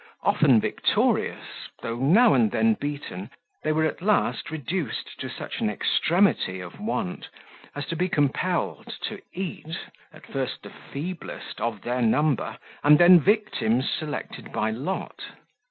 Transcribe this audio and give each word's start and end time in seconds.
Often 0.23 0.61
victorious, 0.61 1.45
though 1.83 1.99
now 1.99 2.33
and 2.33 2.49
then 2.49 2.73
beaten, 2.73 3.29
they 3.63 3.71
were 3.71 3.85
at 3.85 4.01
last 4.01 4.49
reduced 4.49 5.19
to 5.19 5.29
such 5.29 5.59
an 5.59 5.69
extremity 5.69 6.59
of 6.59 6.79
want 6.79 7.27
as 7.75 7.85
to 7.85 7.95
be 7.95 8.09
compelled 8.09 8.97
to 9.03 9.21
eat, 9.31 9.77
at 10.11 10.25
first 10.25 10.63
the 10.63 10.71
feeblest 10.71 11.61
of 11.61 11.81
their 11.83 12.01
number, 12.01 12.57
and 12.83 12.97
then 12.97 13.19
victims 13.19 13.91
selected 13.91 14.51
by 14.51 14.71
lot. 14.71 15.19